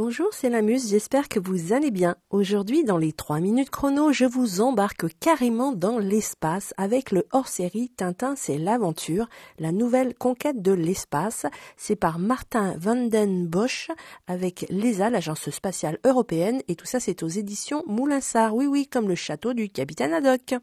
Bonjour, 0.00 0.28
c'est 0.30 0.48
la 0.48 0.62
Muse, 0.62 0.90
j'espère 0.90 1.28
que 1.28 1.40
vous 1.40 1.72
allez 1.72 1.90
bien. 1.90 2.14
Aujourd'hui, 2.30 2.84
dans 2.84 2.98
les 2.98 3.12
3 3.12 3.40
minutes 3.40 3.68
chrono, 3.68 4.12
je 4.12 4.26
vous 4.26 4.60
embarque 4.60 5.06
carrément 5.18 5.72
dans 5.72 5.98
l'espace 5.98 6.72
avec 6.76 7.10
le 7.10 7.26
hors-série 7.32 7.88
Tintin, 7.96 8.34
c'est 8.36 8.58
l'aventure, 8.58 9.28
la 9.58 9.72
nouvelle 9.72 10.14
conquête 10.14 10.62
de 10.62 10.70
l'espace. 10.70 11.46
C'est 11.76 11.96
par 11.96 12.20
Martin 12.20 12.76
Vanden 12.78 13.48
Bosch 13.48 13.90
avec 14.28 14.66
l'ESA, 14.70 15.10
l'agence 15.10 15.50
spatiale 15.50 15.98
européenne, 16.04 16.62
et 16.68 16.76
tout 16.76 16.86
ça 16.86 17.00
c'est 17.00 17.24
aux 17.24 17.28
éditions 17.28 17.82
Moulinsart. 17.88 18.54
Oui, 18.54 18.66
oui, 18.66 18.86
comme 18.86 19.08
le 19.08 19.16
château 19.16 19.52
du 19.52 19.68
capitaine 19.68 20.12
Haddock. 20.12 20.54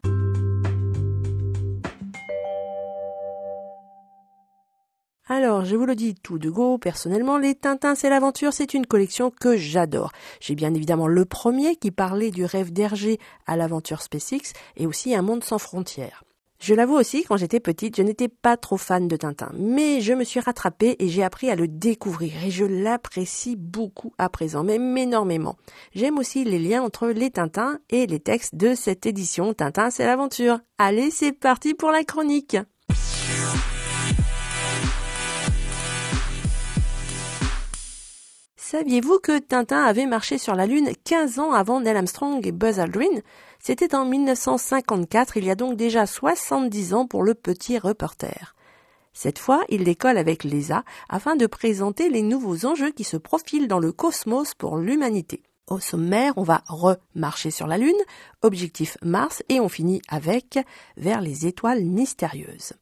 Alors, 5.28 5.64
je 5.64 5.74
vous 5.74 5.86
le 5.86 5.96
dis 5.96 6.14
tout 6.14 6.38
de 6.38 6.48
go, 6.48 6.78
personnellement, 6.78 7.36
les 7.36 7.56
Tintins 7.56 7.96
c'est 7.96 8.08
l'aventure, 8.08 8.52
c'est 8.52 8.74
une 8.74 8.86
collection 8.86 9.32
que 9.32 9.56
j'adore. 9.56 10.12
J'ai 10.38 10.54
bien 10.54 10.72
évidemment 10.72 11.08
le 11.08 11.24
premier 11.24 11.74
qui 11.74 11.90
parlait 11.90 12.30
du 12.30 12.44
rêve 12.44 12.72
d'Hergé 12.72 13.18
à 13.44 13.56
l'aventure 13.56 14.02
SpaceX 14.02 14.52
et 14.76 14.86
aussi 14.86 15.16
un 15.16 15.22
monde 15.22 15.42
sans 15.42 15.58
frontières. 15.58 16.22
Je 16.60 16.74
l'avoue 16.74 16.94
aussi, 16.94 17.24
quand 17.24 17.36
j'étais 17.36 17.58
petite, 17.58 17.96
je 17.96 18.02
n'étais 18.02 18.28
pas 18.28 18.56
trop 18.56 18.76
fan 18.76 19.08
de 19.08 19.16
Tintin, 19.16 19.50
mais 19.58 20.00
je 20.00 20.12
me 20.12 20.22
suis 20.22 20.38
rattrapée 20.38 20.94
et 21.00 21.08
j'ai 21.08 21.24
appris 21.24 21.50
à 21.50 21.56
le 21.56 21.66
découvrir 21.66 22.32
et 22.44 22.52
je 22.52 22.64
l'apprécie 22.64 23.56
beaucoup 23.56 24.14
à 24.18 24.28
présent, 24.28 24.62
même 24.62 24.96
énormément. 24.96 25.56
J'aime 25.92 26.18
aussi 26.18 26.44
les 26.44 26.60
liens 26.60 26.82
entre 26.82 27.08
les 27.08 27.32
Tintins 27.32 27.80
et 27.90 28.06
les 28.06 28.20
textes 28.20 28.54
de 28.54 28.76
cette 28.76 29.06
édition 29.06 29.54
Tintin 29.54 29.90
c'est 29.90 30.06
l'aventure. 30.06 30.60
Allez, 30.78 31.10
c'est 31.10 31.32
parti 31.32 31.74
pour 31.74 31.90
la 31.90 32.04
chronique. 32.04 32.56
Saviez-vous 38.68 39.20
que 39.20 39.38
Tintin 39.38 39.84
avait 39.84 40.06
marché 40.06 40.38
sur 40.38 40.56
la 40.56 40.66
Lune 40.66 40.90
15 41.04 41.38
ans 41.38 41.52
avant 41.52 41.80
Neil 41.80 41.96
Armstrong 41.96 42.44
et 42.44 42.50
Buzz 42.50 42.80
Aldrin? 42.80 43.22
C'était 43.60 43.94
en 43.94 44.04
1954, 44.04 45.36
il 45.36 45.44
y 45.44 45.52
a 45.52 45.54
donc 45.54 45.76
déjà 45.76 46.04
70 46.04 46.92
ans 46.92 47.06
pour 47.06 47.22
le 47.22 47.34
petit 47.34 47.78
reporter. 47.78 48.56
Cette 49.12 49.38
fois, 49.38 49.62
il 49.68 49.84
décolle 49.84 50.18
avec 50.18 50.42
l'ESA 50.42 50.82
afin 51.08 51.36
de 51.36 51.46
présenter 51.46 52.08
les 52.08 52.22
nouveaux 52.22 52.66
enjeux 52.66 52.90
qui 52.90 53.04
se 53.04 53.16
profilent 53.16 53.68
dans 53.68 53.78
le 53.78 53.92
cosmos 53.92 54.54
pour 54.54 54.78
l'humanité. 54.78 55.44
Au 55.68 55.78
sommaire, 55.78 56.32
on 56.36 56.42
va 56.42 56.64
remarcher 56.66 57.52
sur 57.52 57.68
la 57.68 57.78
Lune, 57.78 57.94
objectif 58.42 58.98
Mars, 59.00 59.44
et 59.48 59.60
on 59.60 59.68
finit 59.68 60.02
avec 60.08 60.58
vers 60.96 61.20
les 61.20 61.46
étoiles 61.46 61.84
mystérieuses. 61.84 62.72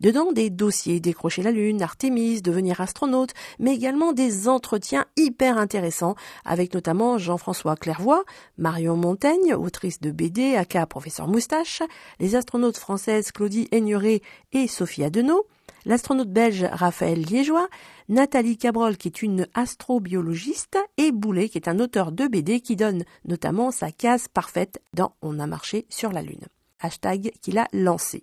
Dedans, 0.00 0.32
des 0.32 0.48
dossiers, 0.48 1.00
décrocher 1.00 1.42
la 1.42 1.50
Lune, 1.50 1.82
Artemis, 1.82 2.40
devenir 2.40 2.80
astronaute, 2.80 3.32
mais 3.58 3.74
également 3.74 4.12
des 4.12 4.46
entretiens 4.46 5.06
hyper 5.16 5.58
intéressants 5.58 6.14
avec 6.44 6.72
notamment 6.72 7.18
Jean-François 7.18 7.74
Clairvoy, 7.74 8.22
Marion 8.58 8.96
Montaigne, 8.96 9.54
autrice 9.54 10.00
de 10.00 10.12
BD, 10.12 10.54
aka 10.54 10.86
professeur 10.86 11.26
moustache, 11.26 11.82
les 12.20 12.36
astronautes 12.36 12.76
françaises 12.76 13.32
Claudie 13.32 13.66
Aigneret 13.72 14.22
et 14.52 14.68
Sophie 14.68 15.02
Adenau, 15.02 15.46
l'astronaute 15.84 16.30
belge 16.30 16.64
Raphaël 16.70 17.20
Liégeois, 17.20 17.68
Nathalie 18.08 18.56
Cabrol 18.56 18.96
qui 18.96 19.08
est 19.08 19.22
une 19.22 19.48
astrobiologiste 19.54 20.78
et 20.96 21.10
Boulet 21.10 21.48
qui 21.48 21.58
est 21.58 21.68
un 21.68 21.80
auteur 21.80 22.12
de 22.12 22.28
BD 22.28 22.60
qui 22.60 22.76
donne 22.76 23.04
notamment 23.24 23.72
sa 23.72 23.90
case 23.90 24.28
parfaite 24.28 24.80
dans 24.94 25.12
On 25.22 25.40
a 25.40 25.46
marché 25.46 25.86
sur 25.88 26.12
la 26.12 26.22
Lune. 26.22 26.46
Hashtag 26.80 27.32
qu'il 27.42 27.58
a 27.58 27.66
lancé. 27.72 28.22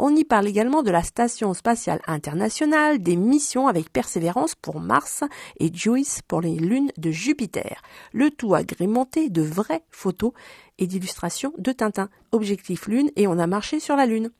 On 0.00 0.14
y 0.14 0.22
parle 0.22 0.46
également 0.46 0.84
de 0.84 0.92
la 0.92 1.02
Station 1.02 1.52
spatiale 1.54 2.00
internationale, 2.06 3.02
des 3.02 3.16
missions 3.16 3.66
avec 3.66 3.92
Persévérance 3.92 4.54
pour 4.54 4.78
Mars 4.78 5.24
et 5.58 5.74
Joyce 5.74 6.20
pour 6.28 6.40
les 6.40 6.54
lunes 6.54 6.92
de 6.96 7.10
Jupiter. 7.10 7.82
Le 8.12 8.30
tout 8.30 8.54
agrémenté 8.54 9.28
de 9.28 9.42
vraies 9.42 9.82
photos 9.90 10.32
et 10.78 10.86
d'illustrations 10.86 11.52
de 11.58 11.72
Tintin. 11.72 12.10
Objectif 12.30 12.86
Lune 12.86 13.10
et 13.16 13.26
on 13.26 13.40
a 13.40 13.48
marché 13.48 13.80
sur 13.80 13.96
la 13.96 14.06
Lune. 14.06 14.30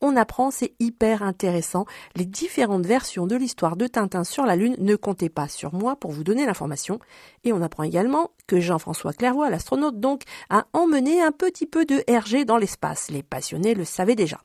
On 0.00 0.16
apprend, 0.16 0.50
c'est 0.50 0.72
hyper 0.80 1.22
intéressant, 1.22 1.84
les 2.16 2.24
différentes 2.24 2.86
versions 2.86 3.26
de 3.26 3.36
l'histoire 3.36 3.76
de 3.76 3.86
Tintin 3.86 4.24
sur 4.24 4.46
la 4.46 4.56
Lune. 4.56 4.76
Ne 4.78 4.96
comptez 4.96 5.28
pas 5.28 5.48
sur 5.48 5.74
moi 5.74 5.96
pour 5.96 6.12
vous 6.12 6.24
donner 6.24 6.46
l'information. 6.46 6.98
Et 7.44 7.52
on 7.52 7.60
apprend 7.60 7.82
également 7.82 8.30
que 8.46 8.58
Jean-François 8.58 9.12
Clairvoy, 9.12 9.50
l'astronaute 9.50 10.00
donc, 10.00 10.22
a 10.48 10.64
emmené 10.72 11.20
un 11.20 11.32
petit 11.32 11.66
peu 11.66 11.84
de 11.84 12.02
RG 12.08 12.46
dans 12.46 12.56
l'espace. 12.56 13.10
Les 13.10 13.22
passionnés 13.22 13.74
le 13.74 13.84
savaient 13.84 14.16
déjà 14.16 14.40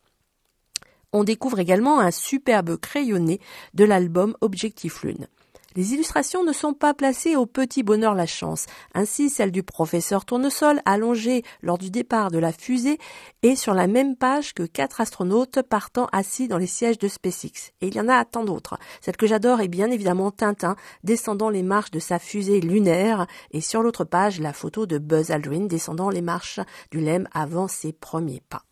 on 1.14 1.24
découvre 1.24 1.60
également 1.60 2.00
un 2.00 2.12
superbe 2.12 2.78
crayonné 2.78 3.40
de 3.74 3.86
l'album 3.86 4.36
Objectif 4.42 5.04
Lune. 5.04 5.28
Les 5.76 5.94
illustrations 5.94 6.44
ne 6.44 6.52
sont 6.52 6.74
pas 6.74 6.96
placées 6.96 7.36
au 7.36 7.46
petit 7.46 7.84
bonheur 7.84 8.16
la 8.16 8.26
chance. 8.26 8.66
Ainsi, 8.96 9.30
celle 9.30 9.52
du 9.52 9.62
professeur 9.62 10.26
Tournesol 10.26 10.82
allongée 10.84 11.44
lors 11.62 11.78
du 11.78 11.92
départ 11.92 12.32
de 12.32 12.40
la 12.40 12.52
fusée 12.52 12.98
est 13.44 13.56
sur 13.56 13.76
la 13.76 13.86
même 13.86 14.16
page 14.16 14.56
que 14.56 14.64
quatre 14.64 15.00
astronautes 15.00 15.62
partant 15.62 16.08
assis 16.12 16.48
dans 16.48 16.58
les 16.58 16.66
sièges 16.66 16.98
de 16.98 17.08
SpaceX. 17.08 17.72
Et 17.82 17.88
il 17.88 17.96
y 17.96 18.02
en 18.02 18.10
a 18.10 18.26
tant 18.26 18.44
d'autres. 18.44 18.80
Celle 19.00 19.16
que 19.16 19.28
j'adore 19.28 19.62
est 19.62 19.68
bien 19.68 19.92
évidemment 19.92 20.32
Tintin 20.32 20.76
descendant 21.04 21.52
les 21.52 21.64
marches 21.64 21.92
de 21.92 22.00
sa 22.00 22.18
fusée 22.18 22.62
lunaire 22.62 23.28
et 23.52 23.62
sur 23.62 23.84
l'autre 23.84 24.06
page 24.06 24.40
la 24.40 24.54
photo 24.54 24.88
de 24.88 24.98
Buzz 24.98 25.30
Aldrin 25.30 25.68
descendant 25.68 26.10
les 26.10 26.24
marches 26.24 26.60
du 26.90 27.00
LEM 27.00 27.30
avant 27.32 27.68
ses 27.68 27.94
premiers 27.94 28.42
pas. 28.50 28.64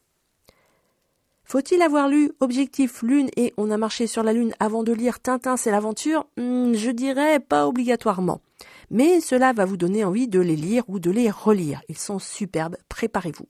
Faut-il 1.50 1.82
avoir 1.82 2.10
lu 2.10 2.34
Objectif 2.42 3.02
Lune 3.04 3.30
et 3.38 3.54
On 3.56 3.72
a 3.72 3.78
marché 3.78 4.06
sur 4.06 4.22
la 4.22 4.34
Lune 4.34 4.54
avant 4.60 4.84
de 4.84 4.92
lire 4.92 5.22
Tintin 5.22 5.56
c'est 5.56 5.72
l'aventure? 5.72 6.26
Hmm, 6.36 6.74
Je 6.74 6.92
dirais 6.92 7.40
pas 7.40 7.68
obligatoirement. 7.70 8.42
Mais 8.92 9.22
cela 9.22 9.54
va 9.54 9.64
vous 9.64 9.78
donner 9.78 10.04
envie 10.04 10.28
de 10.28 10.42
les 10.42 10.58
lire 10.58 10.84
ou 10.90 11.00
de 11.00 11.10
les 11.10 11.32
relire. 11.32 11.82
Ils 11.88 11.98
sont 11.98 12.20
superbes, 12.20 12.76
préparez-vous. 12.90 13.48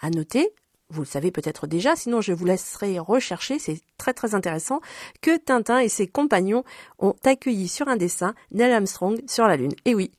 À 0.00 0.08
noter, 0.08 0.54
vous 0.88 1.02
le 1.02 1.06
savez 1.06 1.30
peut-être 1.30 1.66
déjà, 1.66 1.96
sinon 1.96 2.22
je 2.22 2.32
vous 2.32 2.46
laisserai 2.46 2.98
rechercher, 2.98 3.58
c'est 3.58 3.82
très 3.98 4.14
très 4.14 4.34
intéressant, 4.34 4.80
que 5.20 5.36
Tintin 5.36 5.80
et 5.80 5.90
ses 5.90 6.06
compagnons 6.06 6.64
ont 6.98 7.14
accueilli 7.24 7.68
sur 7.68 7.88
un 7.88 7.96
dessin 7.96 8.34
Neil 8.52 8.72
Armstrong 8.72 9.20
sur 9.26 9.46
la 9.46 9.56
Lune. 9.56 9.74
Et 9.84 9.94
oui, 9.94 10.12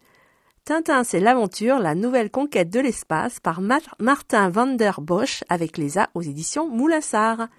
Tintin, 0.65 1.03
c'est 1.03 1.19
l'aventure, 1.19 1.77
la 1.77 1.93
nouvelle 1.93 2.31
conquête 2.31 2.69
de 2.69 2.79
l'espace 2.79 3.41
par 3.41 3.59
Martin 3.99 4.49
van 4.49 4.67
der 4.67 5.01
Bosch 5.01 5.43
avec 5.49 5.77
les 5.77 5.97
A 5.97 6.09
aux 6.13 6.21
éditions 6.21 6.69
Moulassar. 6.69 7.49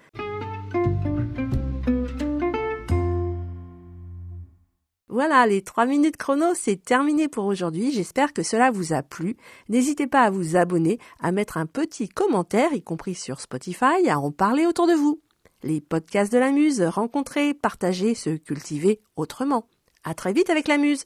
Voilà, 5.07 5.45
les 5.45 5.61
3 5.61 5.85
minutes 5.85 6.17
chrono, 6.17 6.55
c'est 6.55 6.83
terminé 6.83 7.27
pour 7.27 7.45
aujourd'hui. 7.45 7.91
J'espère 7.91 8.33
que 8.33 8.41
cela 8.41 8.71
vous 8.71 8.91
a 8.91 9.03
plu. 9.03 9.37
N'hésitez 9.69 10.07
pas 10.07 10.23
à 10.23 10.31
vous 10.31 10.55
abonner, 10.55 10.97
à 11.21 11.31
mettre 11.31 11.57
un 11.57 11.67
petit 11.67 12.09
commentaire, 12.09 12.73
y 12.73 12.81
compris 12.81 13.13
sur 13.13 13.39
Spotify, 13.39 14.09
à 14.09 14.19
en 14.19 14.31
parler 14.31 14.65
autour 14.65 14.87
de 14.87 14.93
vous. 14.93 15.21
Les 15.61 15.79
podcasts 15.79 16.33
de 16.33 16.39
la 16.39 16.49
Muse, 16.49 16.81
rencontrer, 16.81 17.53
partager, 17.53 18.15
se 18.15 18.31
cultiver 18.31 18.99
autrement. 19.15 19.67
À 20.03 20.15
très 20.15 20.33
vite 20.33 20.49
avec 20.49 20.67
la 20.67 20.79
Muse. 20.79 21.05